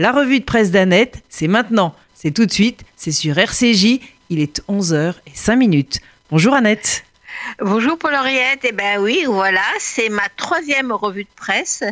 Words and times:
La 0.00 0.12
revue 0.12 0.38
de 0.38 0.44
presse 0.44 0.70
d'Annette, 0.70 1.24
c'est 1.28 1.48
maintenant, 1.48 1.92
c'est 2.14 2.30
tout 2.30 2.46
de 2.46 2.52
suite, 2.52 2.84
c'est 2.94 3.10
sur 3.10 3.36
RCJ, 3.36 3.98
il 4.30 4.38
est 4.38 4.62
11h05 4.68 6.00
Bonjour 6.30 6.54
Annette. 6.54 7.04
Bonjour 7.58 7.98
Paul-Henriette, 7.98 8.60
eh 8.62 8.70
bien 8.70 9.00
oui, 9.00 9.24
voilà, 9.26 9.64
c'est 9.80 10.08
ma 10.08 10.28
troisième 10.36 10.92
revue 10.92 11.24
de 11.24 11.34
presse 11.34 11.82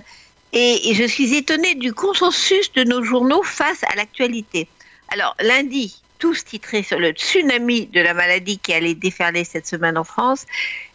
et 0.53 0.95
je 0.95 1.03
suis 1.03 1.35
étonnée 1.35 1.75
du 1.75 1.93
consensus 1.93 2.73
de 2.75 2.85
nos 2.85 3.03
journaux 3.03 3.43
face 3.43 3.83
à 3.91 3.97
l'actualité. 3.97 4.69
Alors 5.09 5.35
lundi, 5.41 6.01
tous 6.19 6.45
titrés 6.45 6.83
sur 6.83 6.99
le 6.99 7.11
tsunami 7.11 7.87
de 7.87 8.01
la 8.01 8.15
maladie 8.15 8.59
qui 8.59 8.73
allait 8.73 8.95
déferler 8.95 9.45
cette 9.45 9.67
semaine 9.67 9.99
en 9.99 10.05
France. 10.05 10.47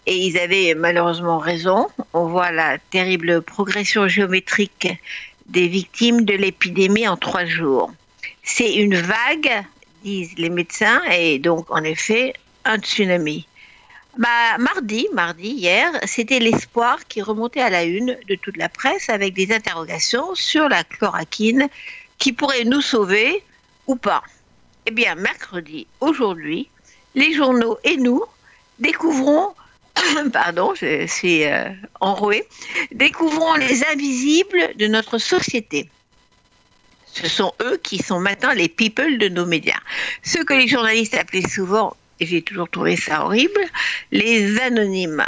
Et 0.08 0.18
ils 0.18 0.38
avaient 0.38 0.74
malheureusement 0.76 1.38
raison. 1.38 1.88
On 2.14 2.28
voit 2.28 2.52
la 2.52 2.78
terrible 2.80 3.42
progression 3.42 4.08
géométrique 4.08 4.88
des 5.48 5.68
victimes 5.68 6.26
de 6.26 6.34
l'épidémie 6.34 7.08
en 7.08 7.18
trois 7.18 7.46
jours. 7.46 7.92
C'est 8.44 8.74
une 8.74 8.96
vague, 8.96 9.64
disent 10.04 10.38
les 10.38 10.50
médecins, 10.50 11.02
et 11.12 11.40
donc 11.40 11.70
en 11.70 11.84
effet 11.84 12.34
un 12.66 12.78
tsunami. 12.78 13.48
Bah, 14.18 14.58
mardi, 14.60 15.08
mardi, 15.14 15.50
hier, 15.50 15.90
c'était 16.06 16.40
l'espoir 16.40 17.00
qui 17.08 17.22
remontait 17.22 17.62
à 17.62 17.70
la 17.70 17.84
une 17.84 18.18
de 18.28 18.36
toute 18.36 18.58
la 18.58 18.68
presse 18.68 19.10
avec 19.10 19.34
des 19.34 19.54
interrogations 19.54 20.36
sur 20.36 20.68
la 20.68 20.84
chloroquine 20.84 21.70
qui 22.18 22.34
pourrait 22.34 22.66
nous 22.66 22.82
sauver 22.82 23.42
ou 23.88 23.96
pas. 23.96 24.22
Eh 24.86 24.92
bien, 24.92 25.16
mercredi, 25.16 25.88
aujourd'hui, 26.02 26.68
les 27.16 27.34
journaux 27.34 27.78
et 27.84 27.96
nous 27.98 28.22
découvrons, 28.80 29.54
pardon, 30.34 30.74
je 30.76 31.06
suis 31.08 31.46
euh, 31.46 31.70
enrouée, 32.00 32.48
découvrons 32.92 33.56
les 33.56 33.84
invisibles 33.86 34.76
de 34.76 34.88
notre 34.88 35.18
société. 35.18 35.90
Ce 37.14 37.28
sont 37.28 37.54
eux 37.62 37.78
qui 37.84 37.98
sont 37.98 38.20
maintenant 38.20 38.54
les 38.54 38.70
people 38.70 39.18
de 39.18 39.28
nos 39.28 39.46
médias. 39.46 39.80
Ceux 40.24 40.44
que 40.44 40.54
les 40.54 40.68
journalistes 40.68 41.16
appelaient 41.16 41.48
souvent, 41.48 41.96
et 42.20 42.26
j'ai 42.26 42.42
toujours 42.42 42.70
trouvé 42.70 42.96
ça 42.96 43.26
horrible, 43.26 43.62
les 44.12 44.60
anonymes. 44.60 45.26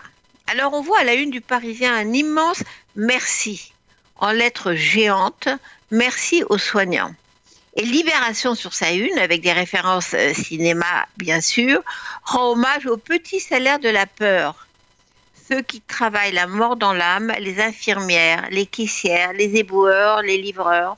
Alors 0.47 0.73
on 0.73 0.81
voit 0.81 0.99
à 0.99 1.03
la 1.03 1.13
une 1.13 1.31
du 1.31 1.41
Parisien 1.41 1.93
un 1.93 2.13
immense 2.13 2.63
merci 2.95 3.73
en 4.17 4.31
lettres 4.31 4.73
géantes, 4.73 5.49
merci 5.91 6.43
aux 6.49 6.57
soignants. 6.57 7.13
Et 7.75 7.83
Libération 7.83 8.53
sur 8.53 8.73
sa 8.73 8.91
une, 8.91 9.17
avec 9.17 9.41
des 9.41 9.52
références 9.52 10.13
euh, 10.13 10.33
cinéma 10.33 11.07
bien 11.17 11.41
sûr, 11.41 11.81
rend 12.23 12.52
hommage 12.52 12.85
aux 12.85 12.97
petits 12.97 13.39
salaires 13.39 13.79
de 13.79 13.89
la 13.89 14.05
peur. 14.05 14.67
Ceux 15.49 15.61
qui 15.61 15.81
travaillent 15.81 16.33
la 16.33 16.47
mort 16.47 16.75
dans 16.75 16.94
l'âme, 16.94 17.33
les 17.39 17.59
infirmières, 17.59 18.47
les 18.51 18.67
caissières, 18.67 19.33
les 19.33 19.55
éboueurs, 19.57 20.21
les 20.21 20.38
livreurs. 20.38 20.95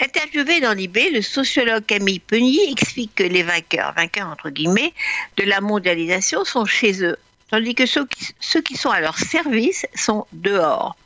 Interviewé 0.00 0.60
dans 0.60 0.72
l'IB, 0.72 0.98
le 1.12 1.22
sociologue 1.22 1.86
Camille 1.86 2.18
Penier 2.18 2.70
explique 2.72 3.14
que 3.14 3.22
les 3.22 3.44
vainqueurs, 3.44 3.92
vainqueurs 3.94 4.26
entre 4.26 4.50
guillemets, 4.50 4.92
de 5.36 5.44
la 5.44 5.60
mondialisation 5.60 6.44
sont 6.44 6.64
chez 6.64 7.04
eux, 7.04 7.16
tandis 7.48 7.76
que 7.76 7.86
ceux 7.86 8.06
qui, 8.06 8.34
ceux 8.40 8.60
qui 8.60 8.76
sont 8.76 8.90
à 8.90 9.00
leur 9.00 9.16
service 9.16 9.86
sont 9.94 10.26
dehors. 10.32 10.96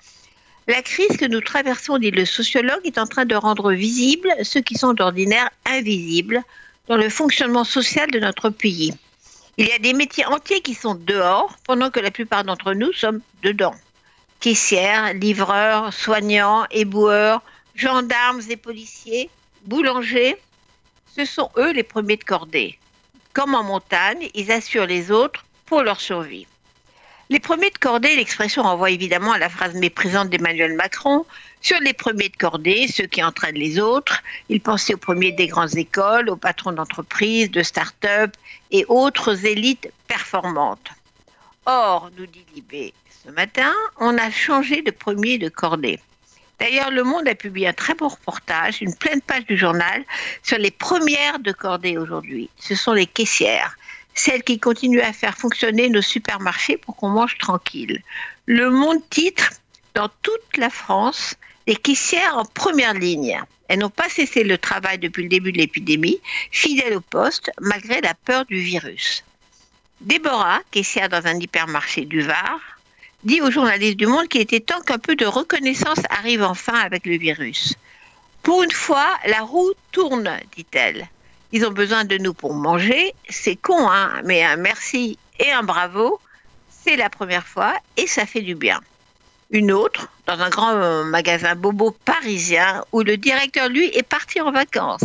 La 0.69 0.83
crise 0.83 1.17
que 1.17 1.27
nous 1.27 1.41
traversons, 1.41 1.99
dit 1.99 2.11
le 2.11 2.25
sociologue, 2.25 2.81
est 2.85 2.99
en 2.99 3.07
train 3.07 3.25
de 3.25 3.37
rendre 3.37 3.73
visibles 3.73 4.35
ceux 4.43 4.61
qui 4.61 4.75
sont 4.75 4.95
d'ordinaire 4.95 5.49
invisibles 5.65 6.43
dans 6.89 6.97
le 6.97 7.09
fonctionnement 7.09 7.63
social 7.63 8.11
de 8.11 8.19
notre 8.19 8.51
pays. 8.51 8.93
Il 9.59 9.69
y 9.69 9.73
a 9.73 9.79
des 9.79 9.93
métiers 9.93 10.27
entiers 10.27 10.61
qui 10.61 10.75
sont 10.75 10.97
dehors, 10.97 11.57
pendant 11.65 11.91
que 11.91 12.01
la 12.01 12.11
plupart 12.11 12.43
d'entre 12.43 12.75
nous 12.75 12.93
sommes 12.93 13.21
dedans. 13.45 13.77
Caissières, 14.41 15.15
livreurs, 15.15 15.93
soignants, 15.95 16.67
éboueurs, 16.73 17.43
gendarmes 17.77 18.43
et 18.51 18.57
policiers, 18.57 19.31
boulangers, 19.67 20.37
ce 21.17 21.25
sont 21.25 21.49
eux 21.57 21.73
les 21.73 21.85
premiers 21.85 22.17
de 22.17 22.25
cordée. 22.25 22.77
Comme 23.33 23.55
en 23.55 23.63
montagne, 23.63 24.29
ils 24.35 24.51
assurent 24.51 24.87
les 24.87 25.13
autres 25.13 25.47
pour 25.65 25.83
leur 25.83 26.01
survie. 26.01 26.47
Les 27.29 27.41
premiers 27.41 27.71
de 27.71 27.79
cordée, 27.79 28.15
l'expression 28.15 28.63
renvoie 28.63 28.91
évidemment 28.91 29.33
à 29.33 29.39
la 29.39 29.49
phrase 29.49 29.75
méprisante 29.75 30.31
d'Emmanuel 30.31 30.75
Macron. 30.75 31.27
Sur 31.61 31.81
les 31.81 31.93
premiers 31.93 32.29
de 32.29 32.37
cordée, 32.37 32.87
ceux 32.87 33.07
qui 33.07 33.21
entraînent 33.21 33.57
les 33.57 33.81
autres, 33.81 34.23
il 34.49 34.61
pensait 34.61 34.95
aux 34.95 34.99
premiers 34.99 35.33
des 35.33 35.49
grandes 35.49 35.77
écoles, 35.77 36.31
aux 36.31 36.37
patrons 36.37 36.71
d'entreprises, 36.71 37.51
de 37.51 37.65
start-up 37.65 38.31
et 38.71 38.85
autres 38.87 39.45
élites 39.45 39.91
performantes. 40.07 40.89
Or, 41.65 42.11
nous 42.17 42.27
dit 42.27 42.47
Libé 42.55 42.95
ce 43.25 43.33
matin, 43.33 43.73
on 43.99 44.17
a 44.19 44.31
changé 44.31 44.83
de 44.83 44.93
premier 44.93 45.39
de 45.39 45.49
cordée. 45.49 45.99
D'ailleurs, 46.61 46.93
Le 46.93 47.03
Monde 47.03 47.27
a 47.27 47.35
publié 47.35 47.67
un 47.67 47.73
très 47.73 47.95
beau 47.95 48.07
reportage, 48.07 48.81
une 48.81 48.95
pleine 48.95 49.21
page 49.21 49.47
du 49.47 49.57
journal, 49.57 50.05
sur 50.45 50.59
les 50.59 50.71
premières 50.71 51.41
de 51.41 51.51
cordée 51.51 51.99
aujourd'hui. 51.99 52.49
Ce 52.57 52.77
sont 52.77 52.93
les 52.93 53.07
caissières 53.07 53.77
celle 54.17 54.43
qui 54.43 54.59
continue 54.59 55.01
à 55.01 55.13
faire 55.13 55.37
fonctionner 55.37 55.89
nos 55.89 56.03
supermarchés 56.03 56.77
pour 56.77 56.97
qu'on 56.97 57.11
mange 57.11 57.39
tranquille. 57.39 58.03
Le 58.47 58.71
Monde 58.71 59.09
titre 59.11 59.53
dans 59.95 60.09
toute 60.23 60.57
la 60.57 60.71
France 60.71 61.35
les 61.67 61.77
caissières 61.77 62.37
en 62.37 62.45
première 62.45 62.95
ligne. 62.95 63.41
Elles 63.69 63.79
n'ont 63.79 63.91
pas 63.91 64.09
cessé 64.09 64.43
le 64.43 64.59
travail 64.59 64.99
depuis 64.99 65.25
le 65.25 65.29
début 65.29 65.53
de 65.53 65.59
l'épidémie, 65.59 66.21
fidèles 66.51 66.95
au 66.95 67.01
poste 67.01 67.51
malgré 67.61 68.01
la 68.01 68.15
peur 68.15 68.45
du 68.47 68.59
virus. 68.59 69.23
Déborah, 70.01 70.61
caissière 70.71 71.09
dans 71.09 71.27
un 71.27 71.39
hypermarché 71.39 72.05
du 72.05 72.23
Var, 72.23 72.61
dit 73.25 73.41
aux 73.41 73.51
journalistes 73.51 73.97
du 73.97 74.07
Monde 74.07 74.29
qu'il 74.29 74.41
était 74.41 74.61
temps 74.61 74.81
qu'un 74.81 74.99
peu 74.99 75.17
de 75.17 75.27
reconnaissance 75.27 76.01
arrive 76.11 76.43
enfin 76.43 76.79
avec 76.79 77.05
le 77.07 77.19
virus. 77.19 77.75
Pour 78.43 78.63
une 78.63 78.71
fois, 78.71 79.09
la 79.27 79.41
roue 79.41 79.73
tourne, 79.91 80.31
dit-elle. 80.57 81.09
Ils 81.53 81.65
ont 81.65 81.71
besoin 81.71 82.05
de 82.05 82.19
nous 82.19 82.35
pour 82.35 82.55
manger. 82.55 83.15
C'est 83.29 83.57
con, 83.57 83.89
hein, 83.91 84.21
mais 84.25 84.45
un 84.45 84.57
merci 84.57 85.19
et 85.39 85.51
un 85.53 85.63
bravo, 85.63 86.21
c'est 86.69 86.97
la 86.97 87.11
première 87.11 87.47
fois 87.47 87.75
et 87.97 88.07
ça 88.07 88.27
fait 88.27 88.43
du 88.43 88.55
bien. 88.55 88.81
Une 89.51 89.71
autre, 89.71 90.09
dans 90.27 90.41
un 90.41 90.51
grand 90.51 91.05
magasin 91.05 91.55
bobo 91.55 91.93
parisien, 92.05 92.85
où 92.93 93.03
le 93.03 93.17
directeur, 93.17 93.69
lui, 93.69 93.87
est 93.95 94.03
parti 94.03 94.41
en 94.41 94.51
vacances. 94.51 95.05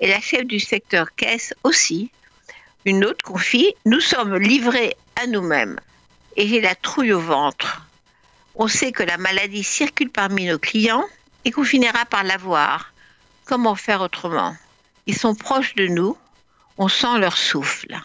Et 0.00 0.08
la 0.08 0.20
chef 0.20 0.44
du 0.44 0.60
secteur 0.60 1.14
caisse 1.16 1.54
aussi. 1.64 2.10
Une 2.84 3.04
autre 3.04 3.24
confie, 3.24 3.74
nous 3.86 4.00
sommes 4.00 4.36
livrés 4.36 4.94
à 5.16 5.26
nous-mêmes. 5.26 5.80
Et 6.36 6.46
j'ai 6.46 6.60
la 6.60 6.74
trouille 6.74 7.12
au 7.12 7.20
ventre. 7.20 7.82
On 8.54 8.68
sait 8.68 8.92
que 8.92 9.02
la 9.02 9.16
maladie 9.16 9.64
circule 9.64 10.10
parmi 10.10 10.44
nos 10.46 10.58
clients 10.58 11.04
et 11.44 11.50
qu'on 11.50 11.64
finira 11.64 12.04
par 12.04 12.24
l'avoir. 12.24 12.92
Comment 13.46 13.74
faire 13.74 14.02
autrement? 14.02 14.54
Ils 15.08 15.16
sont 15.16 15.34
proches 15.34 15.74
de 15.74 15.86
nous, 15.86 16.16
on 16.76 16.86
sent 16.86 17.18
leur 17.18 17.36
souffle. 17.36 17.98